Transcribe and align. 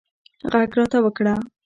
غږ 0.51 0.69
راته 0.77 0.97
وکړه 1.03 1.33